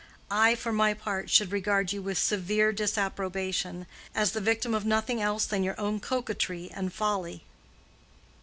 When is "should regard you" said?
1.29-2.01